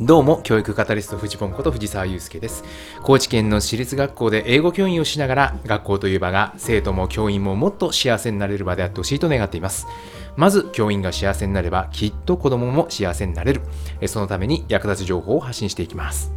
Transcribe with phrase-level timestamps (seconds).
[0.00, 2.62] どうも、教育カタリスト藤本こと藤沢祐介です。
[3.02, 9.88] 高知県の私立学校で英語教員をしながら、学校という場が生徒も教員ももっと幸せになれる場であってほしいと願っています。
[10.36, 13.62] まず、教員が幸せになれば、きっと子供も幸せになれる。
[14.06, 16.32] そのために役立つ情報を発信していきます。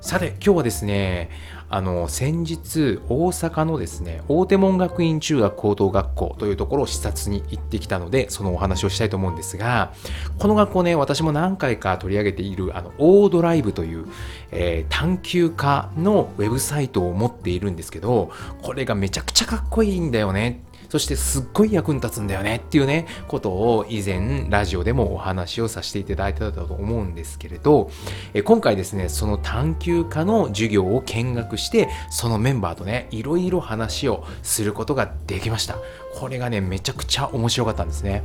[0.00, 1.30] さて、今日はですね、
[1.72, 9.92] あの先日大阪のですね大手門学院中学高等学校というところを視察に行ってきたのでそのお話をしたいと思うんですが
[10.40, 14.08] この学校ね私も何回か取り上げているあのオードライブという、
[14.50, 18.32] えー、探究家のウェブサイトを持っているんですけど
[18.62, 27.90] これがめちゃくちゃかっこいいんだよねそしてすっごい役に立つんだよねっていうね、ことを以前ラジオでもお話をさせていただいたと思うんですけれど、
[28.34, 35.76] え今回ですね、その探究家の授業を見学して、そのメンバーとね、いろいろ話をすることができました。
[36.18, 38.24] これがね、めちゃくちゃ面白かったんですね。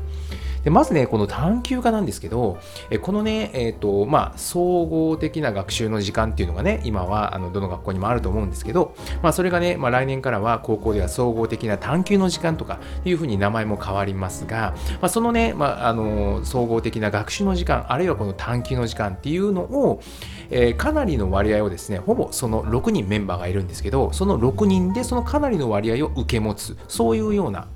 [0.65, 2.57] でまずね、この探究家なんですけど、
[2.89, 20.01] えこのね、えっ、ー、と、まあ、総合的な学習の時間っていうのがね、今はあのどの学校にもあると思うんですけど、まあ、それがね、まあ、来年からは高校では総合的な探究の時間とかいうふうに名前も変わりますが、まあ、そのね、まあ、あの総合的な学習の時間、あるいはこの探究の時間っていうのを、
[20.49, 27.67] えー、かなりの割合をですね、ほぼその6人メンバーがいるんですけど、その6人でそのかなりの割合を受け持つ、そういうような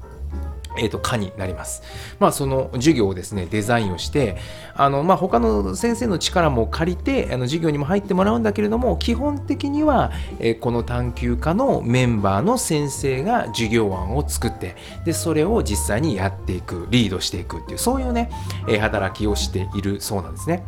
[0.78, 1.84] えーと、科になります。
[2.20, 4.38] まあ、その授業をですね、デザインをして、
[4.76, 14.76] あのまあ、他の先生の力も借りて、あの授業にも入ってもらうんだけれども、基本的には、えー、この探究科のメンバーの先生が授業案を作って、
[15.06, 18.30] で、それを実際にやっていく、リードしていくっていう、そういうね、
[18.68, 20.64] え、働きをしているそうなんですね。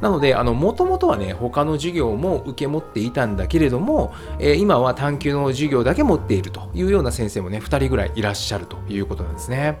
[0.00, 9.78] なので、もともとはね、他の授業も受け持っていたんだけれども、えー、今は探究の授業だけ持っているというような先生もね、2人ぐらいいらっしゃるということなんですね。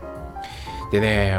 [0.90, 1.38] でね、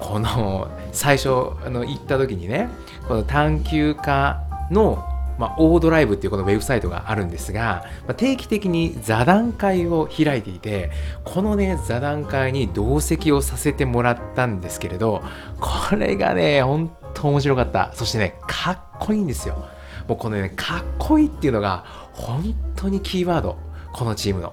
[0.00, 1.28] この、最初、
[1.68, 2.68] の、行った時にね、
[3.08, 5.04] この探究家の
[5.38, 10.90] まあ、オードライブっていうこのウェブサイトがあるんですが、まあ、定期的に座談会を開いていて、
[11.24, 15.22] このね、座談会に同席をさせてもらったんですけれど、
[15.60, 16.90] これがね、本
[17.24, 17.92] 当面白かった。
[17.94, 19.66] そしてね、かっこいいんですよ。
[20.08, 23.58] もうこのね、かっこいいっていうのが、本当にキーワード。
[23.92, 24.52] このチームの。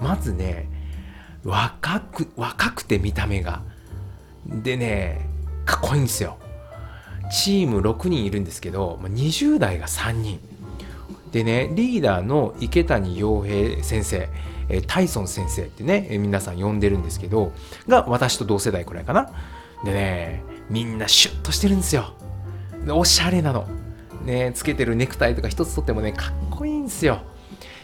[0.00, 0.68] まずね、
[1.44, 3.62] 若く、若くて見た目が。
[4.46, 5.28] でね、
[5.64, 6.38] かっこいいんですよ。
[7.30, 10.40] チーム6人いるんですけど、20代が3人。
[11.32, 14.30] でね、リーダーの池谷洋平先生、
[14.70, 17.52] えタイソン先生ってね、皆さん呼んでるんですけど、
[17.86, 19.30] が私と同世代くらいかな。
[19.84, 22.12] でね、みんなシュッとしてるんですよ。
[22.90, 23.66] おしゃれなの。
[24.24, 27.20] ね、つけてるネクタイとか一つとってもね、かっこいいんですよ。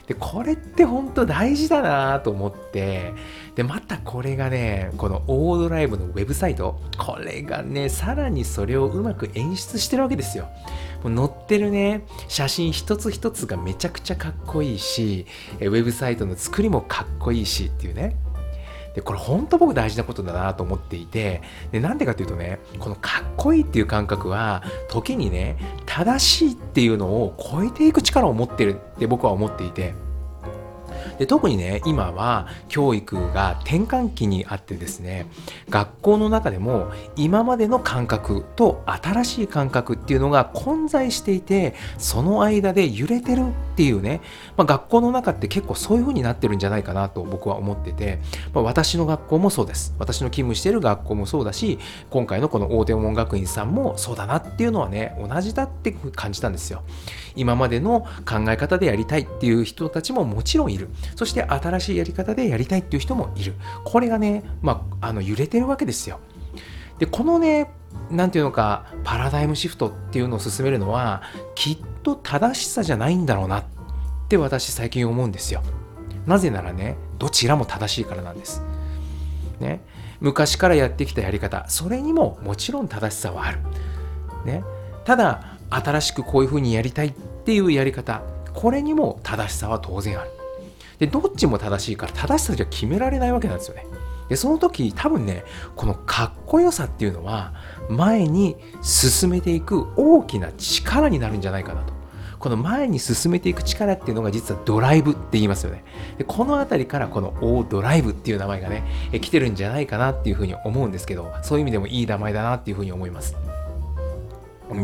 [0.07, 3.15] で、これって本当大事だなと思って、
[3.55, 10.49] で、またこれがね、このオードライブのウェブサイト、これがね、さらにそれをうまく演出してるわけですよ。
[11.03, 15.27] もう載ってるね、写真一つ一つがめちゃくちゃかっこいいし、
[15.61, 18.17] ウェブサイトの作りもかっこいいしっていうね。
[18.95, 29.95] で、これ本当僕大事なことだなと思っていて、で、なんでかというとね、このかっこいいっていう感覚は、時にね、正しいっていうのを超えていく力を持ってるって僕は思っていて、
[31.19, 35.27] で特にね今は教育が転換期にあってですね
[35.71, 43.43] 学校の中でも今までの感覚と新しい感覚っていうのが混在していてその間で揺れてる
[43.75, 44.21] っていうね、
[44.57, 48.21] まあ、学校の中って結構そういう風になってるんじゃないかなと僕は思ってて、
[48.53, 49.95] まあ、私の学校もそうです。
[49.99, 51.79] 私の勤務している学校もそうだし
[52.11, 56.83] 今回のこの大手門学院さんもそうだなっていうのはね同じだって感じたんですよ。
[57.37, 60.89] 今までの考え方でやりたいっていう人たちももちろんいる。
[61.17, 63.55] そして新しいやり方でやりたいっていう人もいる。
[63.85, 66.21] これがね、まあ、あの揺れてるわけですよ。
[66.99, 67.71] で、このね、
[68.11, 71.23] なんていうのか、パラダイムシフトっていうのを進めるのは、
[71.55, 73.65] きっと正しさじゃないんだろうなっ
[74.29, 75.63] て私最近思うんですよ。
[76.27, 78.63] なぜならね、どちらも正しいからなんです。
[79.61, 79.81] ね、
[80.21, 83.59] 昔からやってきたやり方、それにももちろん正しさはある。
[84.45, 84.63] ね、
[85.05, 87.13] ただ、新しくこういうふうにやりたいっ
[87.45, 88.23] ていうやり方、
[88.53, 90.31] これにも正しさは当然ある。
[90.99, 93.87] で、どっちも正しいから正しさじゃ決められないわけなんですよね。
[94.29, 95.45] で、その時多分ね、
[95.77, 97.53] このかっこよさっていうのは
[97.89, 101.95] 前に進めていく大きな力になるんじゃないかなと。
[102.39, 105.83] この前に進めていく力っていうのが実はドライブって言いますよね。
[106.19, 108.85] でこの辺りからこのオードライブっていう名前がね、
[109.19, 113.35] 来てるんじゃないかなっていうふうに思うんですけど、そういう意味でもいい名前だなっていうふうに思います。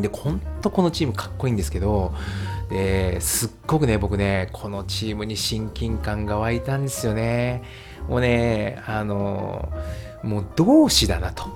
[0.01, 2.13] で、ほんとこのチームかっこいいんですけど、
[3.21, 7.63] すっごくね、僕ね、このチームに親近感が湧いたんですよね。
[8.09, 9.69] もうね、あの、
[10.23, 11.49] もう同志だなと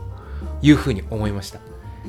[0.63, 1.61] いうふうに思いました。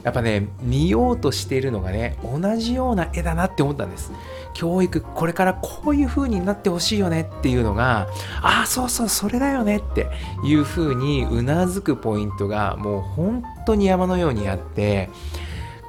[0.03, 4.11] やっぱね見ようとしているのがね同じような絵だなって思ったんです
[4.53, 8.07] 教育これからこういう風になってほしいよねっていうのが
[8.41, 10.07] ああそうそうそれだよねって
[10.43, 15.09] いう風にうなずくポイントがもう本当に山のようにあって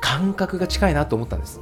[0.07, 1.61] 感覚が近いなと思ったんです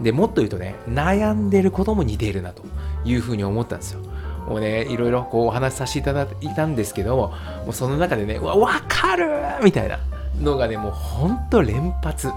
[0.00, 2.62] でもっと言うとね悩んでることも似ているなと
[3.04, 4.00] いう風に思ったんですよ
[4.46, 7.28] もうね、いろいろこうお話しさせていただいたんですけど、も
[7.64, 9.28] もうその中でね、わ、わかる
[9.64, 9.98] みたいな
[10.40, 12.30] のがね、もうほんと連発。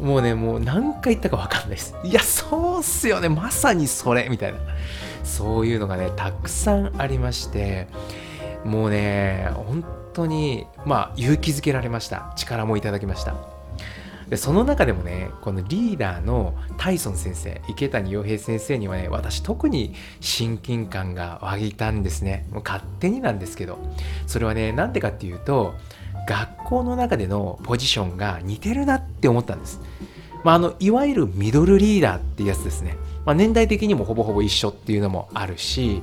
[0.00, 1.94] もうね、もう何回言ったかわかんないです。
[2.02, 3.28] いや、そうっすよね。
[3.28, 4.58] まさにそれみたいな。
[5.22, 7.88] そういうのがね、たくさんありまして、
[8.64, 9.84] もうね、本
[10.14, 12.32] 当に、まあ、勇気づけられました。
[12.36, 13.53] 力もいただきました。
[14.28, 22.46] でその中でもねこのリーダーのタイソン先生池谷洋平先生にはね私特に親近感が湧いたんですね。
[22.50, 23.78] もう勝手になんですけど。
[24.26, 25.74] それはねなんでかっていうと
[26.26, 29.80] 学校の中でのポジションが似てるなって思ったんです、
[30.42, 36.02] まあ、あのいわゆるミドルリーダーってやつですね、まあ、年代的にもほぼほぼ一緒っていうのもあるし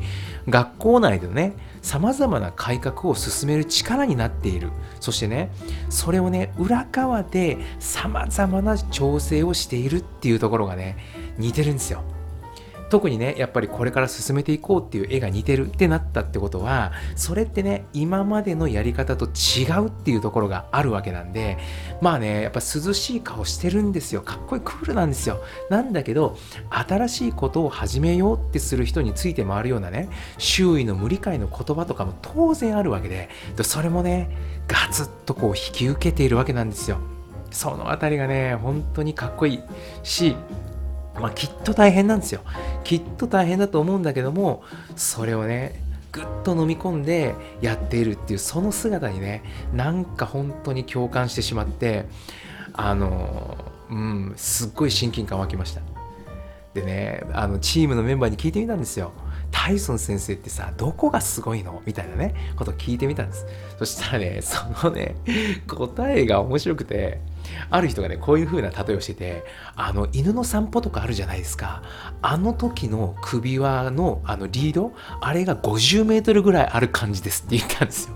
[0.49, 4.71] 学校内でねさまざまな改革を進める力になっている。
[4.99, 5.51] そしてね
[5.89, 10.97] それをね裏側でさまざまな調整をしているっていうところがね
[11.37, 12.03] 似てるんですよ。
[12.91, 21.57] 特にねやっぱりこれから進めていこうっていう絵が似てるってなったってことはそれってね今までのやり方と違うっていうところがあるわけなんで
[22.01, 24.21] まあねやっぱ涼しい顔してるんですよ。
[24.21, 25.41] かっこいいクールなんですよ。
[25.69, 26.37] なんだけど
[26.69, 33.29] 新しいことを始めようってする人について回るようなね周囲の無理解の言葉とかも当然あるわけで
[33.63, 34.35] それもね
[34.67, 36.97] ガツッとこう引き受けているわけなんですよ。
[37.51, 39.59] そのあたりがね本当にかっこいい
[40.03, 40.35] し
[41.15, 42.41] まあ、きっと大変なんですよ。
[42.83, 44.63] きっと大変だと思うんだけども、
[44.95, 45.81] それをね、
[46.11, 49.43] ぐっと飲み込んでやっているっていうその姿にね、
[49.73, 52.05] なんか本当に共感してしまって、
[52.73, 53.57] あの、
[53.89, 55.81] うん、すっごい親近感湧きました。
[56.73, 59.11] でね、あのチームのメンバーに聞いてみたんですよ。
[59.51, 61.81] タイソン先生ってさ、どこがすごいの？
[61.85, 63.45] みたいなね、ことを聞いてみたんです。
[63.77, 64.57] そしたらね、そ
[64.87, 65.15] のね、
[65.67, 67.19] 答えが面白くて、
[67.69, 69.43] ある人がね、こういう風な例えをしてて、
[69.75, 71.83] あの、犬の散歩とかあるじゃないですか。
[72.21, 78.15] あの時の首輪のあのリード、あれが50メートルぐらいある感じですって言ったんですよ。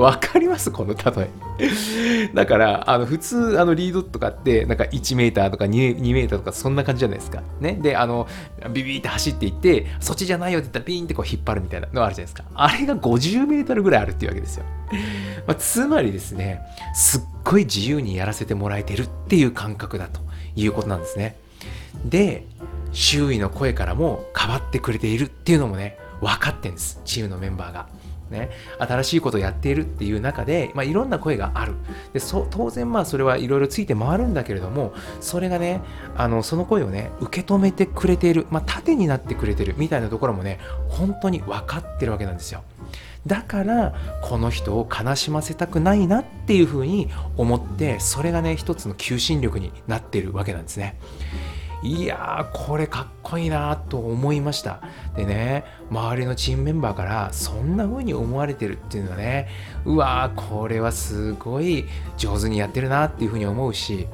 [0.00, 0.70] わかります？
[0.70, 1.47] この例え。
[2.34, 7.42] だから、あの、普通、あの、リードとかって、なんか1メーーとか 2, 2メーーとか、そんな感じじゃないですか。
[7.60, 7.78] ね。
[7.80, 8.28] で、あの、
[8.72, 12.44] ビビって走っていって、そっちじゃないよって言ったら、ビーンってこう引っ張るみたいなのあるじゃないですか。
[12.54, 14.64] あれが50メートルぐらいあるっていうわけですよ。
[15.46, 16.60] まあ、つまりですね、
[16.94, 20.20] すっごい自由にやらせてもらえてるっていう感覚だと
[20.54, 21.36] いうことなんですね。
[22.04, 22.46] で、
[22.92, 27.00] 周囲の声からも変わってくれているっていうのもね、分かってんです。
[27.04, 27.86] チームのメンバーが。
[28.30, 31.74] ね、新しいことをやっているっていう中で、まあ、いろんな声がある。
[32.12, 35.80] でそ当然まあそれはいろいろついて回るんだけれどもそれがね
[36.16, 40.58] あのその声をね受け止めてくれている、まあ、盾になってくれてるみたいなところもね
[40.88, 42.62] 本当に分かってるわけなんですよ。
[43.26, 50.96] だからこの人を悲しませたくないなっていうふうに思ってそれがね一つの求心力になってるわけなんですね。
[51.82, 54.80] いやーこれかっこいいなと思いました。
[55.16, 59.48] でね周りのチームメンバーからそんな風に思われてるっていうのはね
[59.84, 61.84] うわーこれはすごい
[62.16, 64.08] 上手にやってるなっていう風に思うし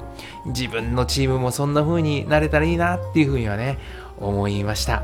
[0.45, 3.79] 自分のチームもそんな風になれたらいいなっていう風にはね
[4.19, 5.03] 思いました。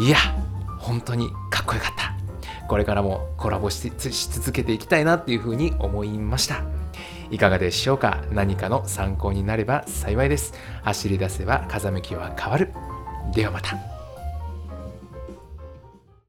[0.00, 0.16] いや
[0.78, 2.14] 本当にかっこよかった。
[2.66, 3.90] これからもコラボし
[4.30, 6.62] 続けていきたいなっていう風に思いました。
[7.34, 8.22] いかがでしょうか？
[8.30, 10.54] 何かの参考になれば幸いです。
[10.84, 12.72] 走り出せば風向きは変わる。
[13.34, 13.93] ではまた。